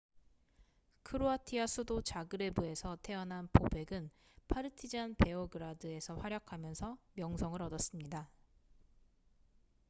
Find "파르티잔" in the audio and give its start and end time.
4.47-5.13